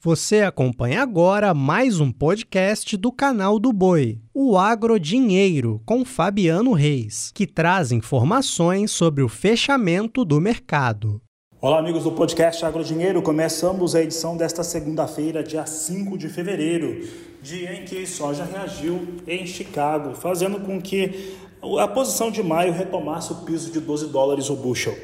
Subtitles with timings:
[0.00, 7.32] Você acompanha agora mais um podcast do canal do Boi, o Agrodinheiro, com Fabiano Reis,
[7.34, 11.20] que traz informações sobre o fechamento do mercado.
[11.60, 13.20] Olá, amigos do podcast Agrodinheiro.
[13.20, 17.04] Começamos a edição desta segunda-feira, dia 5 de fevereiro,
[17.42, 21.36] dia em que soja reagiu em Chicago, fazendo com que
[21.76, 24.96] a posição de maio retomasse o piso de 12 dólares o bushel.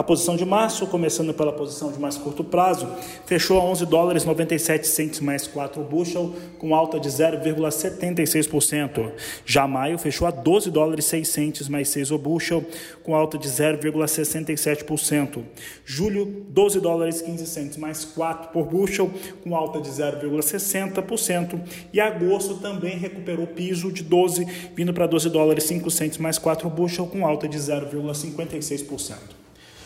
[0.00, 2.88] A posição de março, começando pela posição de mais curto prazo,
[3.26, 9.12] fechou a 11 dólares 97 centes mais 4 bushel, com alta de 0,76%.
[9.44, 12.64] Já maio fechou a 12 dólares 6 centes mais 6 o bushel,
[13.04, 15.42] com alta de 0,67%.
[15.84, 19.10] Julho, 12 dólares 15 centes mais 4 por bushel,
[19.44, 21.60] com alta de 0,60%.
[21.92, 26.70] E agosto também recuperou piso de 12, vindo para 12 dólares 5 centes mais 4
[26.70, 29.39] bushel, com alta de 0,56%.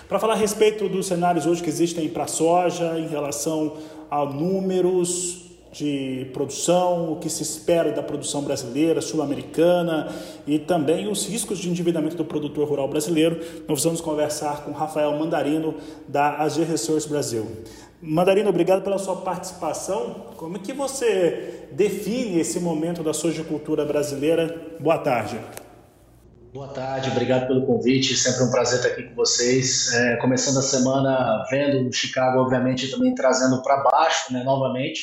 [0.08, 3.78] Para falar a respeito dos cenários hoje que existem para a soja, em relação
[4.10, 10.14] a números de produção, o que se espera da produção brasileira, sul-americana
[10.46, 15.18] e também os riscos de endividamento do produtor rural brasileiro, nós vamos conversar com Rafael
[15.18, 15.74] Mandarino,
[16.06, 17.46] da AG Resource Brasil.
[18.00, 20.14] Mandarino, obrigado pela sua participação.
[20.36, 24.76] Como é que você define esse momento da sojicultura brasileira?
[24.78, 25.40] Boa tarde.
[26.54, 28.14] Boa tarde, obrigado pelo convite.
[28.14, 29.92] Sempre um prazer estar aqui com vocês.
[29.92, 35.02] É, começando a semana vendo o Chicago, obviamente, também trazendo para baixo, né, novamente,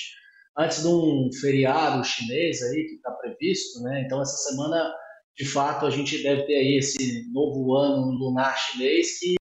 [0.58, 4.02] antes de um feriado chinês aí que está previsto, né?
[4.06, 4.94] Então essa semana,
[5.38, 9.36] de fato, a gente deve ter aí esse novo ano lunar chinês que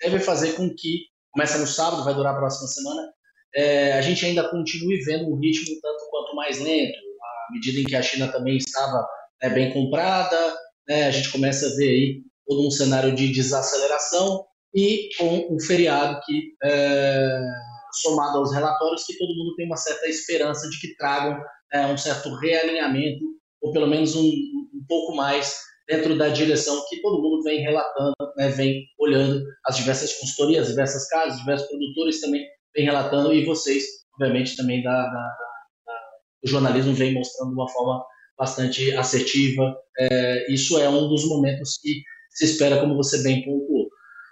[0.00, 3.12] deve fazer com que começa no sábado, vai durar a próxima semana.
[3.54, 7.84] É, a gente ainda continue vendo um ritmo tanto quanto mais lento, à medida em
[7.84, 9.06] que a China também estava
[9.42, 14.44] né, bem comprada né, a gente começa a ver aí todo um cenário de desaceleração
[14.74, 17.40] e com um feriado que, é,
[18.02, 21.40] somado aos relatórios, que todo mundo tem uma certa esperança de que tragam
[21.72, 23.24] é, um certo realinhamento,
[23.62, 28.14] ou pelo menos um, um, pouco mais dentro da direção que todo mundo vem relatando,
[28.36, 32.44] né, vem olhando as diversas consultorias, as diversas casas, diversos produtores também
[32.74, 33.84] vem relatando, e vocês,
[34.14, 35.08] obviamente, também da, da,
[35.86, 36.00] da,
[36.44, 38.04] jornalismo vem mostrando de uma forma
[38.38, 39.76] bastante assertiva.
[39.98, 43.88] É, isso é um dos momentos que se espera, como você bem pontuou.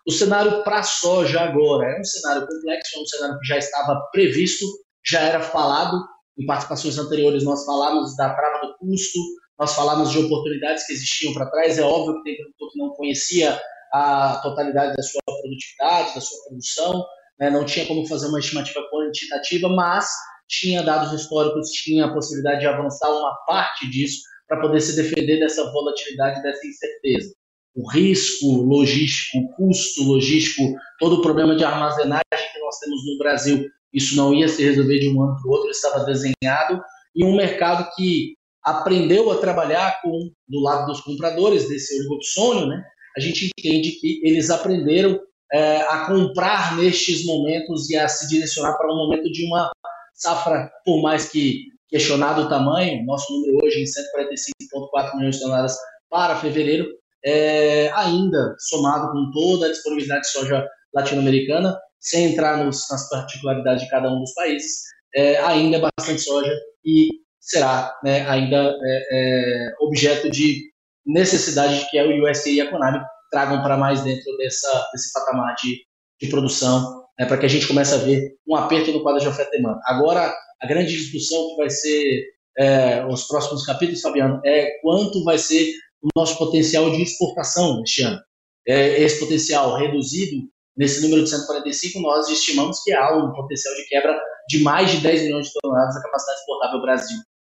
[0.06, 4.00] O cenário para soja agora é um cenário complexo, é um cenário que já estava
[4.12, 4.66] previsto,
[5.06, 5.98] já era falado.
[6.38, 9.18] Em participações anteriores, nós falamos da trava do custo,
[9.58, 11.78] nós falamos de oportunidades que existiam para trás.
[11.78, 13.60] É óbvio que tem produtor que não conhecia
[13.92, 17.06] a totalidade da sua produtividade, da sua produção,
[17.38, 17.48] né?
[17.48, 20.10] não tinha como fazer uma estimativa quantitativa, mas
[20.48, 25.40] tinha dados históricos, tinha a possibilidade de avançar uma parte disso para poder se defender
[25.40, 27.34] dessa volatilidade, dessa incerteza.
[27.74, 33.18] O risco logístico, o custo logístico, todo o problema de armazenagem que nós temos no
[33.18, 36.80] Brasil, isso não ia se resolver de um ano para o outro, estava desenhado,
[37.14, 42.82] e um mercado que aprendeu a trabalhar com do lado dos compradores desse oligopsônio, né?
[43.16, 45.20] A gente entende que eles aprenderam
[45.52, 49.70] é, a comprar nestes momentos e a se direcionar para um momento de uma
[50.14, 55.76] Safra, por mais que questionado o tamanho, nosso número hoje em 145,4 milhões de toneladas
[56.08, 56.86] para fevereiro,
[57.24, 63.82] é, ainda somado com toda a disponibilidade de soja latino-americana, sem entrar nos, nas particularidades
[63.82, 64.82] de cada um dos países,
[65.14, 66.52] é, ainda é bastante soja
[66.84, 67.08] e
[67.40, 70.70] será né, ainda é, é objeto de
[71.06, 75.54] necessidade de que a USA e a Conab tragam para mais dentro dessa, desse patamar
[75.56, 75.78] de,
[76.20, 79.28] de produção né, para que a gente comece a ver um aperto no quadro de
[79.28, 79.80] oferta e demanda.
[79.86, 82.24] Agora, a grande discussão que vai ser
[82.58, 88.02] é, os próximos capítulos, Fabiano, é quanto vai ser o nosso potencial de exportação este
[88.02, 88.20] ano.
[88.66, 93.86] É, esse potencial reduzido, nesse número de 145, nós estimamos que há um potencial de
[93.86, 97.18] quebra de mais de 10 milhões de toneladas da capacidade exportável do Brasil.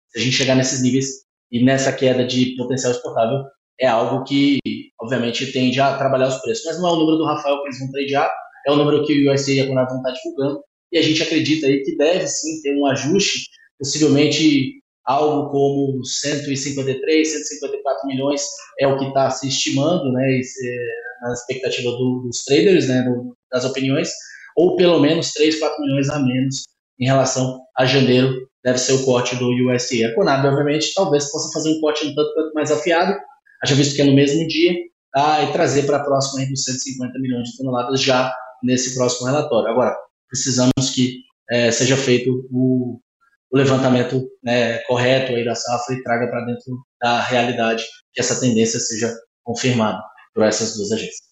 [0.09, 1.07] Se a gente chegar nesses níveis
[1.51, 3.43] e nessa queda de potencial exportável,
[3.79, 4.59] é algo que,
[5.01, 6.63] obviamente, tende a trabalhar os preços.
[6.65, 8.31] Mas não é o número do Rafael que eles vão tradear,
[8.65, 10.61] é o número que o USA e a Conab vão estar divulgando,
[10.91, 13.49] e a gente acredita aí que deve sim ter um ajuste,
[13.79, 18.43] possivelmente algo como 153, 154 milhões
[18.79, 20.41] é o que está se estimando, né,
[21.21, 23.05] na expectativa do, dos traders, né,
[23.51, 24.11] das opiniões,
[24.55, 26.63] ou pelo menos 3, 4 milhões a menos
[26.99, 30.07] em relação a janeiro, deve ser o corte do USA.
[30.07, 33.15] A Conab, obviamente, talvez possa fazer um corte um tanto quanto mais afiado,
[33.63, 34.73] haja visto que é no mesmo dia,
[35.13, 39.69] tá, e trazer para a próxima dos 150 milhões de toneladas já nesse próximo relatório.
[39.69, 39.95] Agora,
[40.29, 42.99] precisamos que é, seja feito o,
[43.51, 48.39] o levantamento né, correto aí da safra e traga para dentro da realidade que essa
[48.39, 49.13] tendência seja
[49.43, 50.01] confirmada
[50.33, 51.24] por essas duas agências.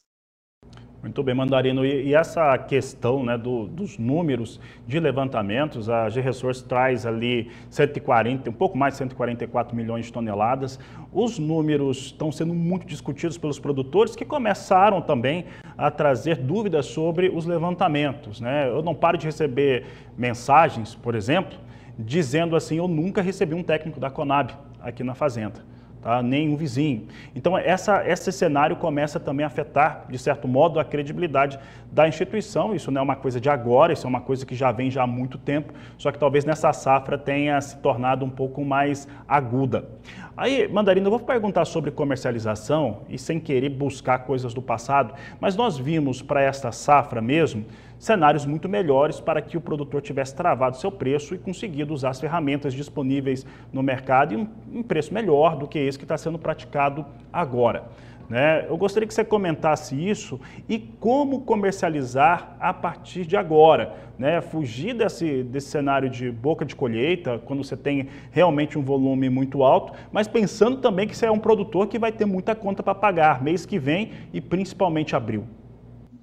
[1.04, 1.86] Muito bem, Mandarino.
[1.86, 4.58] E, e essa questão né, do, dos números
[4.88, 10.80] de levantamentos, a G-Resource traz ali 140, um pouco mais de 144 milhões de toneladas.
[11.12, 15.44] Os números estão sendo muito discutidos pelos produtores que começaram também
[15.78, 18.40] a trazer dúvidas sobre os levantamentos.
[18.40, 18.70] Né?
[18.70, 19.86] Eu não paro de receber
[20.18, 21.60] mensagens, por exemplo,
[22.00, 25.73] dizendo assim: eu nunca recebi um técnico da Conab aqui na fazenda
[26.04, 26.22] tá?
[26.22, 27.08] nem um vizinho.
[27.36, 31.60] Então, essa, esse cenário começa também a afetar, de certo modo, a credibilidade
[31.94, 32.74] da instituição.
[32.74, 35.04] Isso não é uma coisa de agora, isso é uma coisa que já vem já
[35.04, 39.88] há muito tempo, só que talvez nessa safra tenha se tornado um pouco mais aguda.
[40.36, 45.56] Aí, Mandarina, eu vou perguntar sobre comercialização e sem querer buscar coisas do passado, mas
[45.56, 47.66] nós vimos para esta safra mesmo
[48.04, 52.20] cenários muito melhores para que o produtor tivesse travado seu preço e conseguido usar as
[52.20, 56.38] ferramentas disponíveis no mercado e um, um preço melhor do que esse que está sendo
[56.38, 57.86] praticado agora.
[58.34, 58.66] Né?
[58.68, 63.94] Eu gostaria que você comentasse isso e como comercializar a partir de agora.
[64.18, 64.42] Né?
[64.42, 69.62] Fugir desse, desse cenário de boca de colheita, quando você tem realmente um volume muito
[69.62, 72.96] alto, mas pensando também que você é um produtor que vai ter muita conta para
[72.96, 75.46] pagar mês que vem e principalmente abril.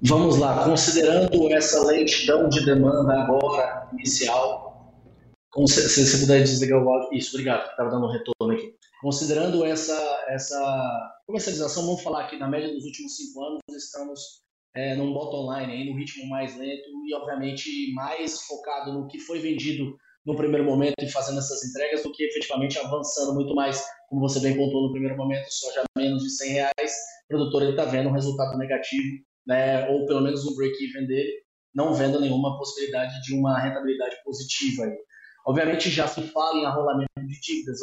[0.03, 4.97] Vamos lá, considerando essa lentidão de demanda agora, inicial,
[5.69, 7.11] se você puder desligar o áudio.
[7.13, 8.80] Isso, obrigado, estava dando um retorno aqui.
[9.01, 14.21] Considerando essa, essa comercialização, vamos falar aqui, na média dos últimos cinco anos, estamos
[14.75, 19.19] é, num bottom line, aí, num ritmo mais lento e, obviamente, mais focado no que
[19.19, 23.83] foi vendido no primeiro momento e fazendo essas entregas do que efetivamente avançando muito mais,
[24.09, 26.93] como você bem contou no primeiro momento, só já menos de 100 reais,
[27.25, 31.33] o produtor está vendo um resultado negativo né, ou pelo menos um break-even dele,
[31.75, 34.85] não vendo nenhuma possibilidade de uma rentabilidade positiva.
[34.85, 34.97] Aí.
[35.47, 37.81] Obviamente já se fala em arrolamento de dívidas,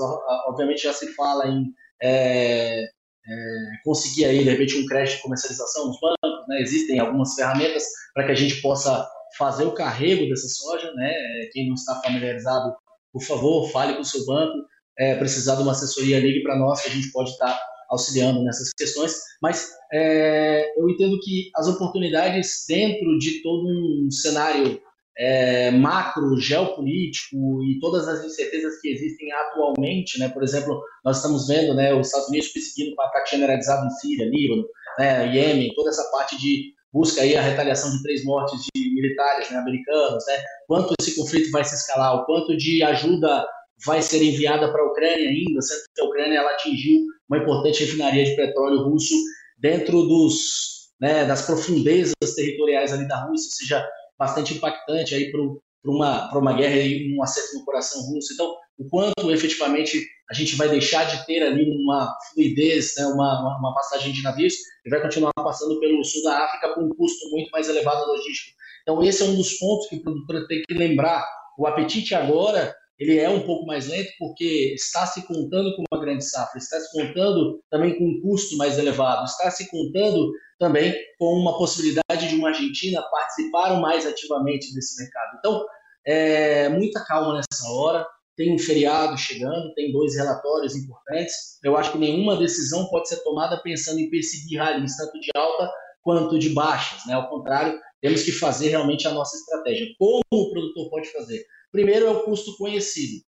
[0.48, 1.66] obviamente já se fala em
[2.02, 2.88] é,
[3.28, 6.62] é, conseguir aí, de repente, um crédito de comercialização nos bancos, né?
[6.62, 7.84] existem algumas ferramentas
[8.14, 9.08] para que a gente possa
[9.38, 11.14] fazer o carrego dessa soja, né?
[11.52, 12.74] quem não está familiarizado,
[13.12, 14.66] por favor, fale com o seu banco,
[14.98, 18.74] é, precisar de uma assessoria, ligue para nós que a gente pode estar auxiliando nessas
[18.74, 24.82] questões, mas é, eu entendo que as oportunidades dentro de todo um cenário
[25.18, 30.30] é, macro, geopolítico e todas as incertezas que existem atualmente, né?
[30.30, 34.30] Por exemplo, nós estamos vendo, né, os Estados Unidos perseguindo um ataque generalizado em Síria,
[34.30, 34.66] Líbano,
[35.00, 39.50] né, Iêmen, toda essa parte de busca aí a retaliação de três mortes de militares
[39.52, 40.44] né, americanos, né?
[40.68, 43.46] Quanto esse conflito vai se escalar, o quanto de ajuda
[43.86, 47.84] vai ser enviada para a Ucrânia ainda, sendo que a Ucrânia ela atingiu uma importante
[47.84, 49.14] refinaria de petróleo russo
[49.60, 53.88] dentro dos, né, das profundezas territoriais ali da Rússia, seja
[54.18, 55.42] bastante impactante aí para
[55.86, 58.34] uma, uma guerra e um acerto no coração russo.
[58.34, 63.58] Então, o quanto efetivamente a gente vai deixar de ter ali uma fluidez, né, uma,
[63.60, 64.54] uma, passagem de navios
[64.86, 68.56] e vai continuar passando pelo sul da África com um custo muito mais elevado logístico.
[68.84, 71.26] Então, esse é um dos pontos que o produtor tem que lembrar.
[71.58, 76.02] O apetite agora ele é um pouco mais lento porque está se contando com uma
[76.02, 80.96] grande safra, está se contando também com um custo mais elevado, está se contando também
[81.20, 85.38] com uma possibilidade de uma Argentina participar mais ativamente desse mercado.
[85.38, 85.66] Então,
[86.06, 88.06] é, muita calma nessa hora.
[88.36, 91.60] Tem um feriado chegando, tem dois relatórios importantes.
[91.64, 95.72] Eu acho que nenhuma decisão pode ser tomada pensando em perseguir rallies, tanto de alta
[96.04, 97.06] quanto de baixas.
[97.08, 97.14] Né?
[97.14, 99.88] Ao contrário, temos que fazer realmente a nossa estratégia.
[99.98, 101.44] Como o produtor pode fazer?
[101.78, 103.24] Primeiro é o custo conhecido.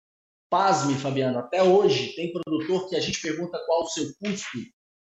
[0.48, 4.58] Pasme, Fabiano, até hoje tem produtor que a gente pergunta qual o seu custo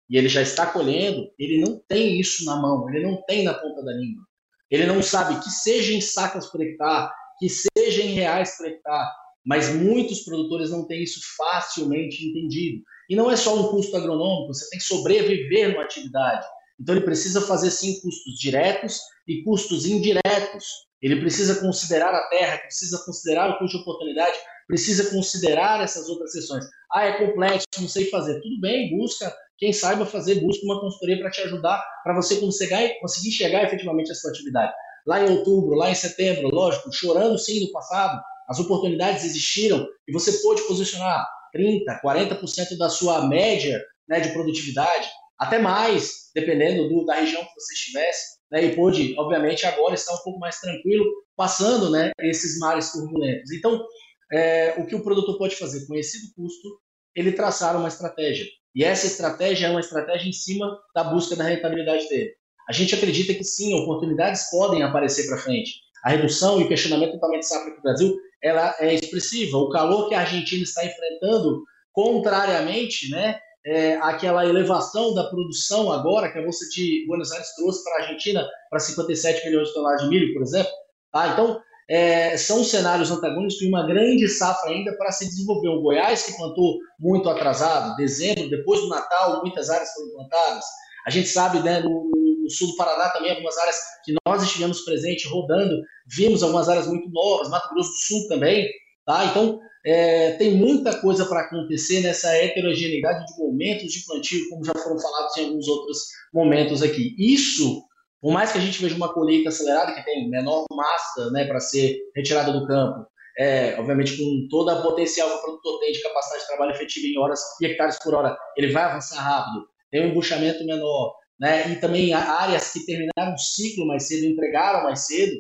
[0.08, 3.52] e ele já está colhendo, ele não tem isso na mão, ele não tem na
[3.52, 4.24] ponta da língua.
[4.70, 9.10] Ele não sabe que seja em sacas por hectare, que seja em reais por hectare,
[9.44, 12.82] mas muitos produtores não têm isso facilmente entendido.
[13.10, 16.46] E não é só um custo agronômico, você tem que sobreviver numa atividade.
[16.80, 20.64] Então ele precisa fazer sim custos diretos e custos indiretos.
[21.04, 26.32] Ele precisa considerar a terra, precisa considerar o custo de oportunidade, precisa considerar essas outras
[26.32, 26.64] sessões.
[26.90, 28.40] Ah, é complexo, não sei fazer.
[28.40, 32.98] Tudo bem, busca quem saiba fazer, busca uma consultoria para te ajudar, para você conseguir,
[33.00, 34.72] conseguir chegar efetivamente à sua atividade.
[35.06, 40.12] Lá em outubro, lá em setembro, lógico, chorando sim no passado, as oportunidades existiram e
[40.12, 45.06] você pôde posicionar 30%, 40% da sua média né, de produtividade,
[45.38, 50.14] até mais, dependendo do, da região que você estivesse né, e pôde, obviamente, agora estar
[50.14, 51.04] um pouco mais tranquilo,
[51.36, 53.50] passando né, esses mares turbulentos.
[53.50, 53.84] Então,
[54.32, 55.84] é, o que o produtor pode fazer?
[55.88, 56.78] Conhecido o custo,
[57.16, 58.46] ele traçar uma estratégia.
[58.72, 62.30] E essa estratégia é uma estratégia em cima da busca da rentabilidade dele.
[62.68, 65.72] A gente acredita que sim, oportunidades podem aparecer para frente.
[66.04, 69.56] A redução e o questionamento totalmente safra para o Brasil ela é expressiva.
[69.56, 76.30] O calor que a Argentina está enfrentando, contrariamente, né, é, aquela elevação da produção agora,
[76.30, 80.02] que a Bolsa de Buenos Aires trouxe para a Argentina para 57 milhões de toneladas
[80.02, 80.72] de milho, por exemplo.
[81.10, 81.28] Tá?
[81.28, 85.68] Então, é, são cenários antagônicos e uma grande safra ainda para se desenvolver.
[85.68, 90.64] O Goiás, que plantou muito atrasado, dezembro, depois do Natal, muitas áreas foram plantadas.
[91.06, 92.10] A gente sabe, né, no,
[92.42, 96.86] no sul do Paraná também, algumas áreas que nós estivemos presentes, rodando, vimos algumas áreas
[96.86, 98.68] muito novas, Mato Grosso do Sul também.
[99.06, 99.26] Tá?
[99.26, 104.72] Então, é, tem muita coisa para acontecer nessa heterogeneidade de momentos de plantio, como já
[104.74, 105.98] foram falados em alguns outros
[106.32, 107.14] momentos aqui.
[107.18, 107.84] Isso,
[108.20, 111.60] por mais que a gente veja uma colheita acelerada, que tem menor massa né, para
[111.60, 113.06] ser retirada do campo,
[113.38, 117.06] é, obviamente com toda a potencial que o produtor tem de capacidade de trabalho efetivo
[117.06, 121.70] em horas e hectares por hora, ele vai avançar rápido, tem um embuchamento menor, né,
[121.70, 125.34] e também áreas que terminaram o ciclo mais cedo, entregaram mais cedo,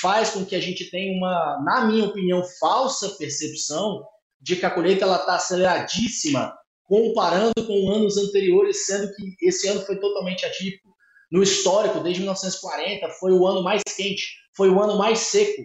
[0.00, 4.04] faz com que a gente tenha uma, na minha opinião, falsa percepção
[4.40, 9.98] de que a colheita está aceleradíssima comparando com anos anteriores, sendo que esse ano foi
[9.98, 10.94] totalmente atípico.
[11.30, 14.24] No histórico, desde 1940, foi o ano mais quente,
[14.56, 15.62] foi o ano mais seco.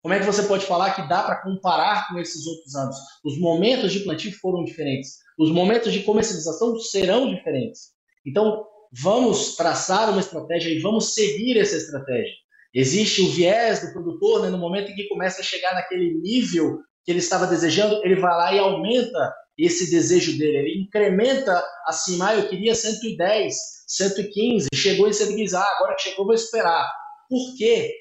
[0.00, 2.96] Como é que você pode falar que dá para comparar com esses outros anos?
[3.24, 7.90] Os momentos de plantio foram diferentes, os momentos de comercialização serão diferentes.
[8.24, 12.32] Então, vamos traçar uma estratégia e vamos seguir essa estratégia.
[12.78, 16.78] Existe o viés do produtor, né, no momento em que começa a chegar naquele nível
[17.06, 22.20] que ele estava desejando, ele vai lá e aumenta esse desejo dele, ele incrementa assim,
[22.20, 23.54] ah, eu queria 110,
[23.86, 26.86] 115, chegou em 115, ah, agora que chegou, vou esperar.
[27.30, 27.94] Por quê?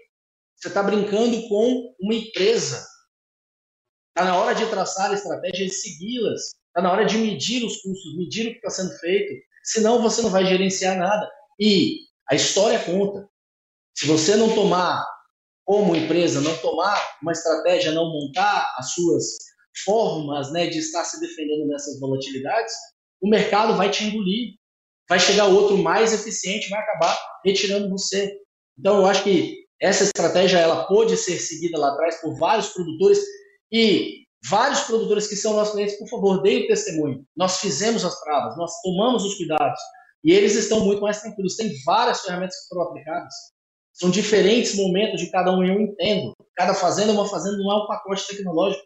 [0.58, 2.86] Você está brincando com uma empresa.
[4.10, 6.42] Está na hora de traçar estratégias e segui-las.
[6.68, 9.42] Está na hora de medir os custos, medir o que está sendo feito.
[9.64, 11.30] Senão você não vai gerenciar nada.
[11.58, 13.26] E a história conta.
[13.96, 15.06] Se você não tomar,
[15.64, 19.24] como empresa, não tomar uma estratégia, não montar as suas
[19.84, 22.74] formas né, de estar se defendendo nessas volatilidades,
[23.22, 24.56] o mercado vai te engolir.
[25.08, 28.32] Vai chegar outro mais eficiente, vai acabar retirando você.
[28.78, 33.20] Então, eu acho que essa estratégia ela pode ser seguida lá atrás por vários produtores
[33.72, 37.26] e vários produtores que são nossos clientes, por favor, deem o testemunho.
[37.36, 39.80] Nós fizemos as travas, nós tomamos os cuidados
[40.24, 41.56] e eles estão muito mais tranquilos.
[41.56, 43.34] Tem várias ferramentas que foram aplicadas.
[43.96, 46.34] São diferentes momentos de cada um eu entendo.
[46.56, 48.84] Cada fazenda, uma fazenda não é um pacote tecnológico.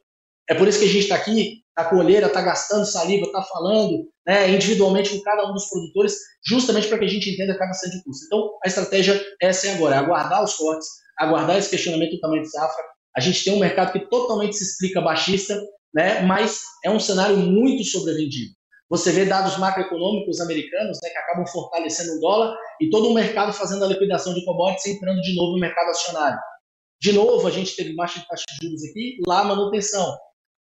[0.47, 4.07] É por isso que a gente está aqui, a colheira, está gastando saliva, está falando
[4.27, 7.97] né, individualmente com cada um dos produtores, justamente para que a gente entenda cada centro
[7.97, 8.25] de custo.
[8.25, 10.87] Então, a estratégia essa é agora, é aguardar os cortes,
[11.17, 12.83] aguardar esse questionamento do tamanho de safra.
[13.15, 15.59] A gente tem um mercado que totalmente se explica baixista,
[15.93, 18.51] né, mas é um cenário muito sobrevendido.
[18.89, 23.53] Você vê dados macroeconômicos americanos né, que acabam fortalecendo o dólar e todo o mercado
[23.53, 26.39] fazendo a liquidação de commodities entrando de novo no mercado acionário.
[26.99, 30.17] De novo, a gente teve baixa taxa de juros aqui, lá manutenção.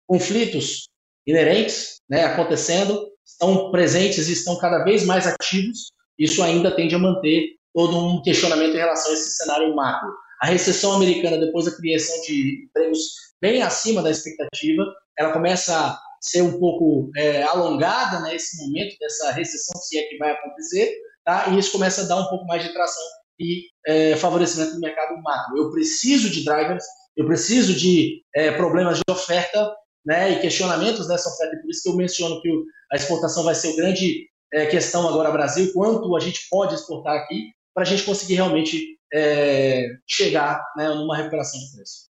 [0.06, 0.88] Conflitos
[1.26, 5.90] inerentes né, acontecendo, estão presentes e estão cada vez mais ativos.
[6.18, 10.08] Isso ainda tende a manter todo um questionamento em relação a esse cenário macro.
[10.42, 12.98] A recessão americana, depois da criação de empregos
[13.40, 14.82] bem acima da expectativa,
[15.18, 18.34] ela começa ser um pouco é, alongada né,
[18.66, 20.94] momento dessa recessão, se é que vai acontecer,
[21.24, 21.48] tá?
[21.48, 23.02] e isso começa a dar um pouco mais de tração
[23.38, 25.58] e é, favorecimento do mercado macro.
[25.58, 26.84] Eu preciso de drivers,
[27.16, 31.82] eu preciso de é, problemas de oferta né, e questionamentos dessa oferta, e por isso
[31.82, 32.48] que eu menciono que
[32.92, 37.14] a exportação vai ser a grande é, questão agora Brasil, quanto a gente pode exportar
[37.14, 42.06] aqui, para a gente conseguir realmente é, chegar né, numa recuperação de preço.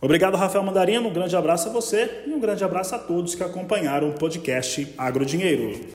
[0.00, 1.08] Obrigado, Rafael Mandarino.
[1.08, 4.92] Um grande abraço a você e um grande abraço a todos que acompanharam o podcast
[4.96, 5.90] Agrodinheiro.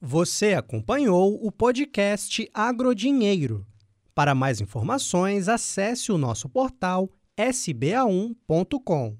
[0.00, 3.66] Você acompanhou o podcast Agrodinheiro.
[4.14, 9.16] Para mais informações, acesse o nosso portal sba1.com.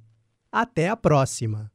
[0.53, 1.71] Até a próxima!